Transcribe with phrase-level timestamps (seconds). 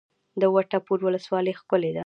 [0.41, 1.99] د وټه پور ولسوالۍ ښکلې ده